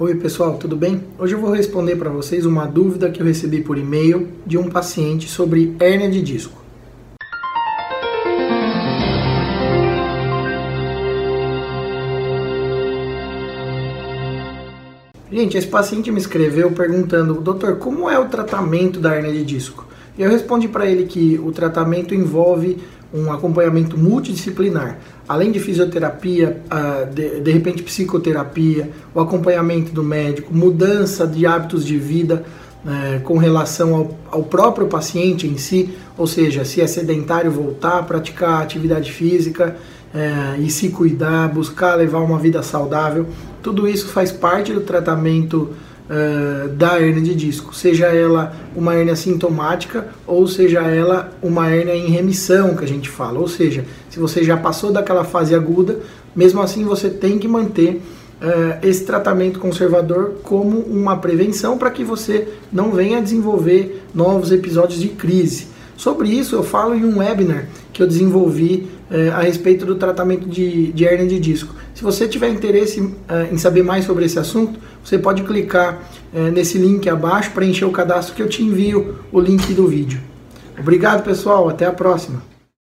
[0.00, 1.02] Oi pessoal, tudo bem?
[1.18, 4.70] Hoje eu vou responder para vocês uma dúvida que eu recebi por e-mail de um
[4.70, 6.56] paciente sobre hérnia de disco.
[15.32, 19.84] Gente, esse paciente me escreveu perguntando, doutor, como é o tratamento da hérnia de disco?
[20.16, 22.78] E eu respondi para ele que o tratamento envolve
[23.12, 24.98] um acompanhamento multidisciplinar,
[25.28, 26.60] além de fisioterapia,
[27.12, 32.44] de, de repente psicoterapia, o acompanhamento do médico, mudança de hábitos de vida
[32.86, 37.98] é, com relação ao, ao, próprio paciente em si, ou seja, se é sedentário voltar
[37.98, 39.76] a praticar atividade física
[40.14, 43.26] é, e se cuidar, buscar levar uma vida saudável,
[43.62, 45.70] tudo isso faz parte do tratamento
[46.08, 51.94] uh, da hernia de disco, seja ela uma hernia sintomática ou seja ela uma hernia
[51.94, 53.38] em remissão, que a gente fala.
[53.38, 55.98] Ou seja, se você já passou daquela fase aguda,
[56.34, 58.02] mesmo assim você tem que manter
[58.40, 65.00] uh, esse tratamento conservador como uma prevenção para que você não venha desenvolver novos episódios
[65.00, 65.77] de crise.
[65.98, 70.48] Sobre isso eu falo em um webinar que eu desenvolvi eh, a respeito do tratamento
[70.48, 71.74] de, de hernia de disco.
[71.92, 76.50] Se você tiver interesse eh, em saber mais sobre esse assunto, você pode clicar eh,
[76.52, 80.20] nesse link abaixo para encher o cadastro que eu te envio o link do vídeo.
[80.78, 82.57] Obrigado pessoal, até a próxima.